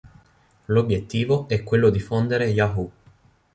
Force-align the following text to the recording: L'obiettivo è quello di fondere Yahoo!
L'obiettivo 0.67 1.47
è 1.47 1.61
quello 1.61 1.91
di 1.91 1.99
fondere 1.99 2.45
Yahoo! 2.47 2.91